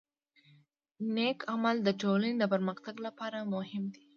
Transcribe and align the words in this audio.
نیک 1.15 1.39
عمل 1.51 1.75
د 1.83 1.89
ټولنې 2.01 2.35
د 2.39 2.43
پرمختګ 2.53 2.95
لپاره 3.07 3.49
مهم 3.53 3.83
دی. 3.93 4.03